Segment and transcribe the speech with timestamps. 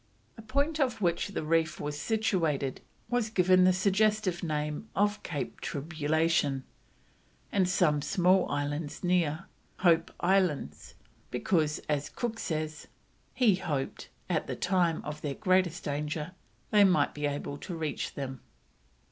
[0.35, 5.61] A point off which the reef was situated was given the suggestive name of Cape
[5.61, 6.63] Tribulation,
[7.51, 9.45] and some small islands near,
[9.81, 10.95] Hope Islands,
[11.29, 12.87] because, as Cook says,
[13.35, 16.31] he hoped, at the time of their greatest danger,
[16.71, 18.41] they might be able to reach them.